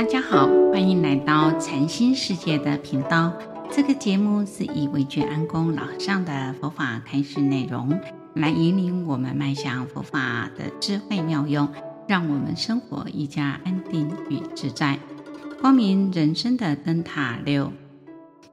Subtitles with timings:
[0.00, 3.30] 大家好，欢迎来到禅心世界的频道。
[3.70, 8.00] 这个节目是以惟觉安公老和尚的佛法开示内容，
[8.32, 11.68] 来引领我们迈向佛法的智慧妙用，
[12.08, 14.98] 让我们生活一加安定与自在。
[15.60, 17.70] 光明人生的灯塔六，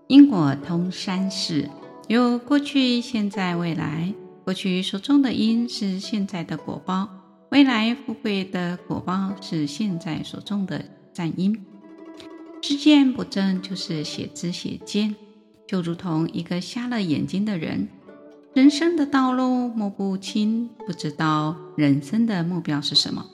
[0.08, 1.70] 因果通三世，
[2.10, 4.14] 有过去、现在、未来。
[4.44, 7.08] 过去所种的因是现在的果报，
[7.52, 10.84] 未来富贵的果报是现在所种的。
[11.18, 11.66] 善因，
[12.62, 15.16] 知见不正就是写知写见，
[15.66, 17.88] 就如同一个瞎了眼睛的人，
[18.54, 23.26] 人生的道路摸不清，不知道人生的目标是什么。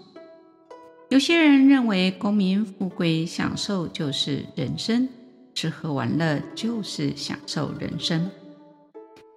[1.10, 5.10] 有些人认为功名富贵享受就是人生，
[5.54, 8.32] 吃喝玩乐就是享受人生。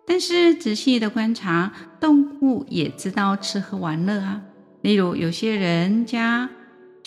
[0.06, 4.40] 但是仔细的观察，动物也知道吃喝玩乐啊。
[4.82, 6.48] 例如有些人家。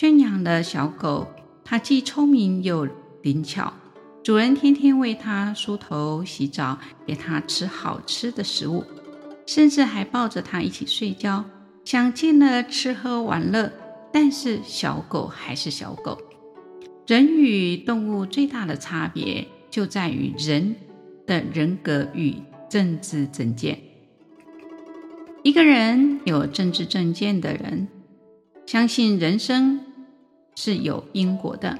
[0.00, 1.26] 圈养的小狗，
[1.62, 2.88] 它既聪明又
[3.20, 3.70] 灵巧，
[4.22, 8.82] 主人天天为它梳头、洗澡，给它吃好吃的食物，
[9.44, 11.44] 甚至还抱着它一起睡觉，
[11.84, 13.70] 享尽了吃喝玩乐。
[14.10, 16.16] 但是小狗还是小狗。
[17.06, 20.76] 人与动物最大的差别就在于人
[21.26, 22.36] 的人格与
[22.70, 23.78] 政治正见。
[25.42, 27.86] 一个人有政治正见的人，
[28.64, 29.78] 相信人生。
[30.62, 31.78] 是有因果的，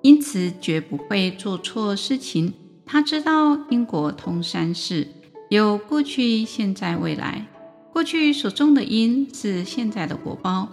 [0.00, 2.54] 因此绝不会做错事情。
[2.86, 5.06] 他知道因果通三世，
[5.50, 7.46] 有过去、现在、未来。
[7.92, 10.66] 过去所种的因是现在的果报，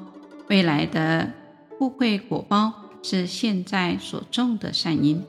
[0.47, 1.33] 未来的
[1.77, 5.22] 富贵果报是现在所种的善因。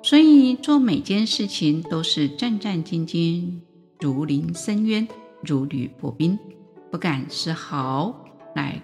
[0.00, 3.54] 所以做每件事情都是战战兢兢，
[3.98, 5.08] 如临深渊，
[5.42, 6.38] 如履薄冰，
[6.88, 8.14] 不敢丝毫
[8.54, 8.80] 来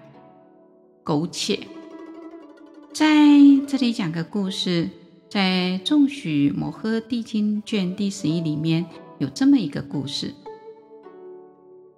[1.05, 1.57] 苟且。
[2.95, 3.07] 在
[3.67, 4.89] 这里讲个故事，
[5.29, 8.85] 在《众许摩诃帝经》卷第十一里面
[9.17, 10.33] 有这么一个故事。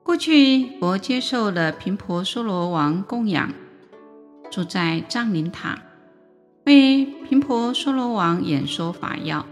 [0.02, 3.54] 过去佛接受了频婆娑罗王供养，
[4.50, 5.84] 住在藏林塔，
[6.66, 9.46] 为频婆娑罗王演说法要。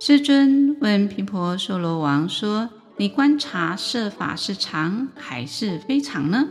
[0.00, 2.68] 世尊问频婆娑罗王说
[2.98, 6.48] ：“你观察色法是常还是非常呢？”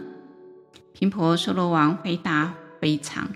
[0.98, 3.28] 频婆娑罗王回答：“非常。”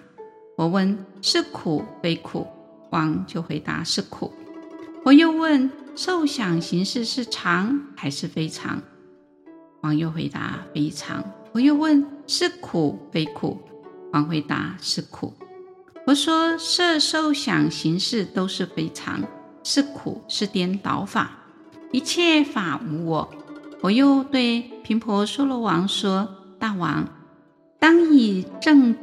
[0.58, 2.48] 我问是苦非苦，
[2.90, 4.34] 王就回答是苦。
[5.06, 8.82] 我又问受想行识是常还是非常，
[9.82, 11.24] 王又回答非常。
[11.52, 13.62] 我又问是苦非苦，
[14.12, 15.32] 王回答是苦。
[16.08, 19.22] 我说色受想行识都是非常，
[19.64, 21.38] 是苦是颠倒法，
[21.92, 23.30] 一切法无我。
[23.82, 27.08] 我又对频婆娑罗王说：大王，
[27.78, 28.96] 当以正。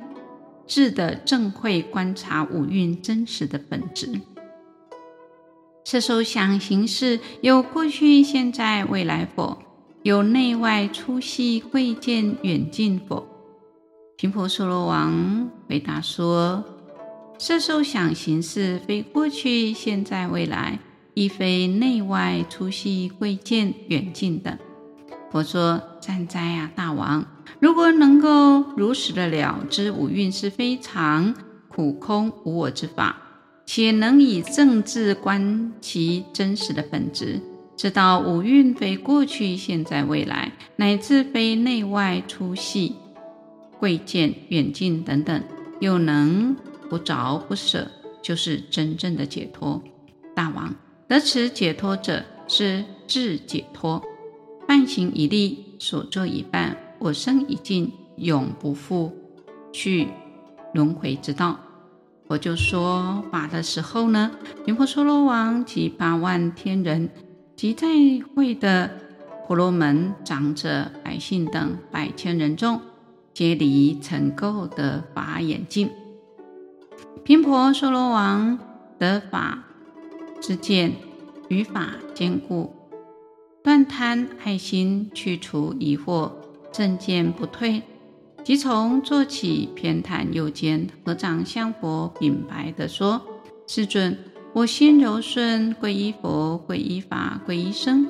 [0.66, 4.20] 智的正会观察五蕴真实的本质，
[5.84, 9.58] 色受想行识有过去、现在、未来否？
[10.02, 13.26] 有内外粗细贵贱远近否？
[14.16, 16.64] 频婆娑罗王回答说：
[17.38, 20.78] 色受想行识非过去、现在、未来，
[21.14, 24.58] 亦非内外粗细贵贱远近等。
[25.34, 27.26] 佛说：善哉啊，大王！
[27.58, 31.34] 如果能够如实的了知五蕴是非常
[31.66, 33.16] 苦空无我之法，
[33.66, 37.40] 且能以正智观其真实的本质，
[37.76, 42.94] 知道五蕴非过去、现在、未来，乃至非内外粗细、
[43.80, 45.42] 贵贱、远近等等，
[45.80, 46.54] 又能
[46.88, 47.90] 不着不舍，
[48.22, 49.82] 就是真正的解脱。
[50.32, 50.72] 大王，
[51.08, 54.00] 得此解脱者是智解脱。
[54.74, 59.16] 半行一力，所作已办，我生已尽，永不复
[59.72, 60.08] 去
[60.72, 61.60] 轮回之道。
[62.26, 64.32] 我就说法的时候呢，
[64.64, 67.08] 频婆娑罗王及八万天人
[67.54, 67.86] 及在
[68.34, 68.90] 会的
[69.46, 72.80] 婆罗门长者、百姓等百千人众，
[73.32, 75.88] 皆离尘垢得法眼净。
[77.22, 78.58] 频婆娑罗王
[78.98, 79.62] 得法
[80.40, 80.94] 知见，
[81.46, 82.74] 与法坚固。
[83.64, 86.30] 断贪爱心，去除疑惑，
[86.70, 87.80] 正见不退，
[88.44, 93.22] 即从坐起，偏袒右肩，合掌向佛禀白的说
[93.66, 94.18] ：“世尊，
[94.52, 98.06] 我心柔顺，皈依佛，皈依法，皈依僧，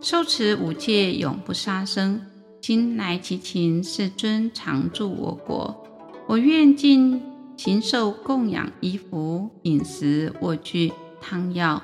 [0.00, 2.20] 受持五戒，永不杀生。
[2.60, 5.84] 今来祈请世尊常住我国，
[6.28, 7.20] 我愿尽
[7.56, 11.82] 形寿供养衣服、饮食、卧具、汤药，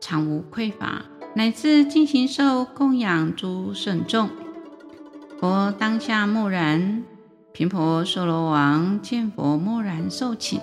[0.00, 1.04] 常无匮乏。”
[1.36, 4.30] 乃至尽形寿供养诸圣众，
[5.40, 7.02] 佛当下默然。
[7.52, 10.60] 频婆娑罗王见佛默然受请，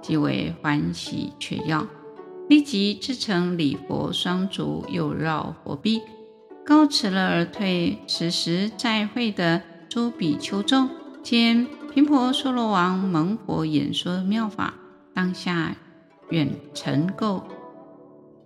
[0.00, 1.86] 即为欢喜雀跃，
[2.48, 6.02] 立即自成礼佛双足，又绕佛毕，
[6.64, 7.98] 告辞了而退。
[8.08, 10.88] 此时在会的诸比丘众
[11.22, 14.74] 见频婆娑罗王蒙佛演说妙法，
[15.14, 15.76] 当下
[16.30, 17.42] 远尘垢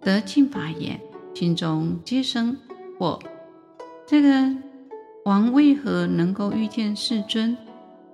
[0.03, 1.01] 得尽法眼，
[1.37, 2.57] 心中皆生
[2.99, 3.21] 惑。
[4.07, 4.57] 这个
[5.27, 7.55] 王为何能够遇见世尊，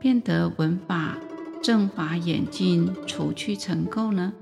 [0.01, 1.17] 变得闻法？
[1.63, 4.33] 正法眼净，除去尘垢呢？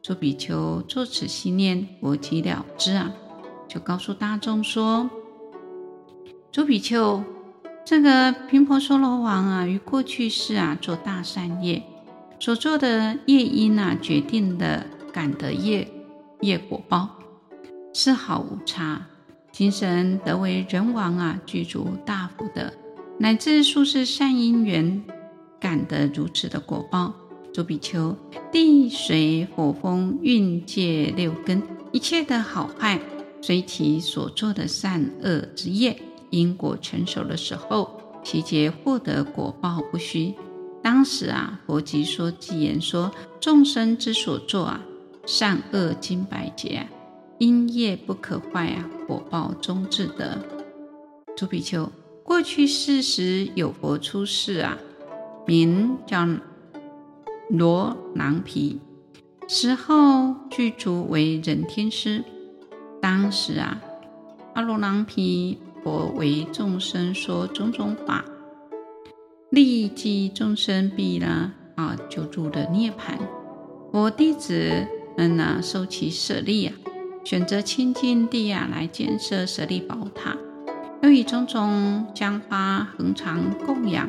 [0.00, 3.12] 朱比丘作此心念，佛即了知啊，
[3.68, 5.10] 就告诉大众说：
[6.50, 7.22] 朱比丘，
[7.84, 11.82] 这个频婆娑罗王啊，于过去世啊，做大善业，
[12.40, 15.86] 所做的业因啊，决定的感得业
[16.40, 17.10] 业果报，
[17.92, 19.06] 丝毫无差。
[19.50, 22.72] 今生得为人王啊，具足大福德，
[23.18, 25.02] 乃至数世善因缘。
[25.60, 27.14] 感得如此的果报，
[27.54, 28.16] 诸比丘，
[28.50, 31.62] 地水火风运界六根
[31.92, 32.98] 一切的好坏，
[33.40, 35.96] 随其所做的善恶之业
[36.30, 40.34] 因果成熟的时候，其皆获得果报不虚。
[40.82, 44.80] 当时啊，佛即说偈言说：众生之所作啊，
[45.26, 46.88] 善恶经百劫啊，
[47.42, 50.38] 因业不可坏啊，果报终自得。
[51.36, 51.90] 诸比丘，
[52.22, 54.78] 过去世时有佛出世啊。
[55.44, 56.24] 名叫
[57.50, 58.78] 罗囊毗，
[59.48, 62.22] 死后具足为人天师。
[63.00, 63.82] 当时啊，
[64.54, 68.24] 阿罗囊毗佛为众生说种种法，
[69.50, 73.18] 利济众生毕了啊，就入了涅槃。
[73.90, 74.86] 佛弟子
[75.18, 76.74] 们呢，收其舍利啊，
[77.24, 80.36] 选择清净地啊来建设舍利宝塔，
[81.02, 84.08] 又以种种香花恒常供养。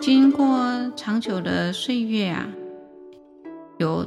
[0.00, 2.48] 经过长久的岁月啊，
[3.78, 4.06] 有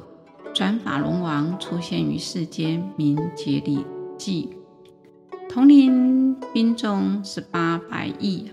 [0.53, 3.85] 转法龙王出现于世间，名羯里
[4.17, 4.49] 记，
[5.49, 8.51] 统领兵众十八百亿。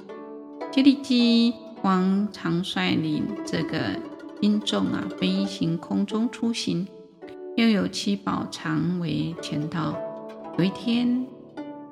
[0.73, 3.79] 羯里计王常率领这个
[4.41, 6.87] 兵众啊，飞行空中出行，
[7.58, 9.93] 又有七宝藏为前导。
[10.56, 11.26] 有一天，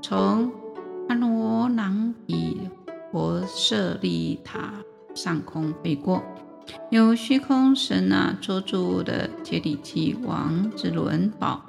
[0.00, 0.48] 从
[1.08, 2.56] 阿罗囊毗
[3.10, 4.74] 佛舍利塔。
[5.12, 6.22] 上空飞过，
[6.90, 11.64] 有虚空神啊，捉住了羯里基王之轮宝，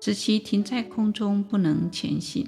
[0.00, 2.46] 使其停在空中不能前行。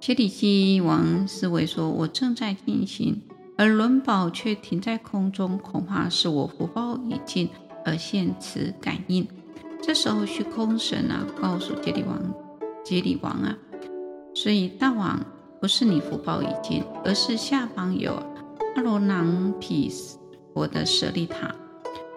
[0.00, 3.20] 羯里基王思维说：“我正在进行，
[3.58, 7.50] 而轮宝却停在空中，恐怕是我福报已尽
[7.84, 9.26] 而现此感应。”
[9.82, 12.18] 这时候，虚空神啊，告诉羯里王
[12.84, 13.56] ：“羯里王啊，
[14.34, 15.20] 所以大王
[15.60, 18.14] 不是你福报已尽，而是下方有。”
[18.76, 19.92] 阿罗囊毗
[20.52, 21.54] 佛的舍利塔，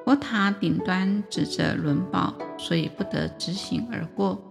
[0.04, 4.42] 佛塔顶端指着轮宝，所以不得直行而过。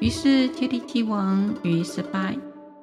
[0.00, 2.30] 于是羯里计王与十八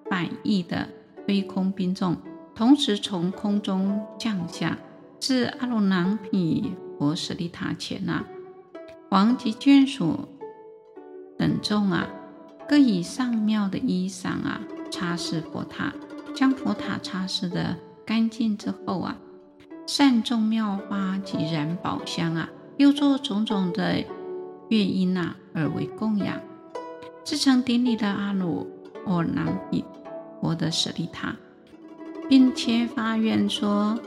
[0.10, 0.88] 百亿的
[1.28, 2.18] 飞空兵众，
[2.56, 4.76] 同时从空中降下，
[5.20, 6.72] 至阿罗囊毗
[7.04, 8.24] 佛舍利塔前啊。
[9.10, 10.30] 王及眷属
[11.38, 12.08] 等众啊，
[12.66, 15.94] 各以上妙的衣裳啊，擦拭佛塔，
[16.34, 17.76] 将佛塔擦拭的。
[18.06, 19.18] 干净之后啊，
[19.86, 24.04] 善种妙花及燃宝香啊，又做种种的
[24.70, 26.40] 乐音啊，而为供养。
[27.26, 28.66] 至诚顶礼的阿罗
[29.24, 29.84] 囊毗
[30.42, 31.36] 佛的舍利塔，
[32.30, 33.98] 并且发愿说：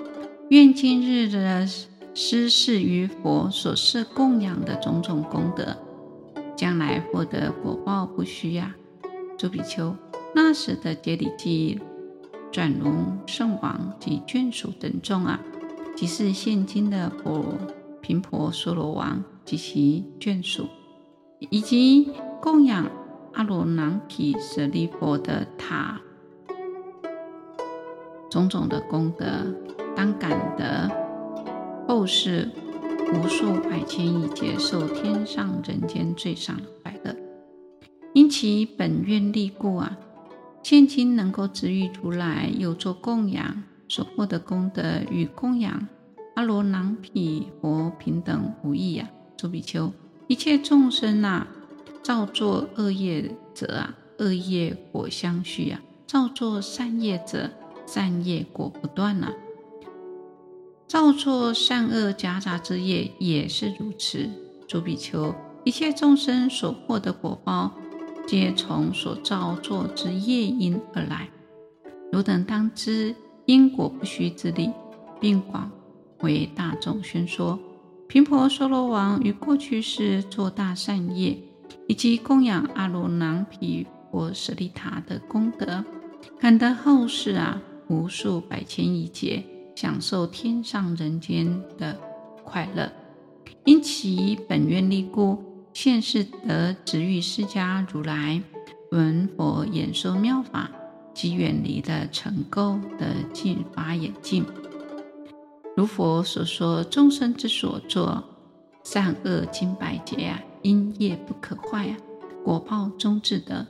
[0.48, 1.66] 愿今日的
[2.18, 5.76] 施设于佛所设供养的种种功德，
[6.56, 9.36] 将来获得果报不虚呀、啊。
[9.36, 9.94] 诸比丘，
[10.34, 11.78] 那时的羯里计。
[12.50, 15.38] 转轮圣王及眷属等众啊，
[15.94, 17.44] 即是现今的佛
[18.00, 20.66] 频婆娑罗王及其眷属，
[21.50, 22.90] 以及供养
[23.34, 26.00] 阿罗囊毗舍利佛的塔，
[28.30, 29.26] 种种的功德，
[29.94, 30.90] 当感得
[31.86, 32.50] 后世
[33.12, 37.14] 无数百千亿劫受天上人间最上快乐，
[38.12, 39.96] 因其本愿力故啊。
[40.64, 45.86] 现今能够值遇如来，有作供养，所获得功德与供养
[46.34, 49.08] 阿罗囊毗佛平等无异啊！
[49.36, 49.92] 诸比丘，
[50.26, 51.46] 一切众生啊，
[52.02, 57.48] 造作恶业者啊，恶业果相续啊；造作善业者，
[57.86, 59.30] 善业果不断啊；
[60.86, 64.28] 造作善恶夹杂之业也是如此。
[64.68, 67.72] 诸比丘，一切众生所获的果报。
[68.26, 71.28] 皆从所造作之业因而来。
[72.10, 73.14] 汝等当知
[73.44, 74.72] 因果不虚之理，
[75.20, 75.70] 并广
[76.22, 77.56] 为大众宣说。
[78.08, 81.38] 频婆娑罗王于过去世做大善业，
[81.86, 85.84] 以及供养阿罗囊毗婆舍利塔的功德，
[86.40, 89.44] 感得后世啊无数百千亿劫
[89.76, 91.94] 享受天上人间的
[92.42, 92.90] 快乐，
[93.66, 98.42] 因其本愿力故，现世得值遇释迦如来，
[98.90, 100.70] 闻佛演说妙法，
[101.12, 104.46] 即远离了尘垢的净法眼净。
[105.76, 108.24] 如佛所说，众生之所作
[108.82, 111.96] 善恶经百劫啊，因业不可坏啊，
[112.42, 113.66] 果报终自得。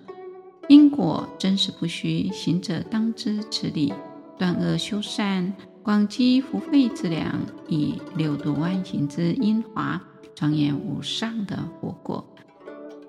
[0.69, 3.93] 因果真实不虚，行者当知此理，
[4.39, 5.53] 断恶修善，
[5.87, 7.33] 广积福慧之粮，
[7.69, 10.02] 以六度万行之因华，
[10.35, 12.26] 庄严无上的佛果，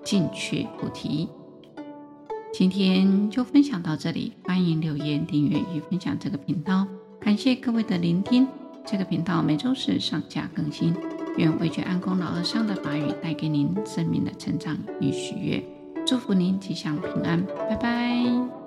[0.03, 1.27] 尽趣菩提。
[2.53, 6.85] 今天就分享到这里，欢迎留言、订阅与分享这个频道。
[7.19, 8.47] 感谢各位的聆听，
[8.85, 10.93] 这个频道每周四上架更新。
[11.35, 15.63] 愿惟觉安公老和尚的法语带给您生命的成长与喜悦。
[16.05, 18.66] 祝福您吉祥平安，拜拜。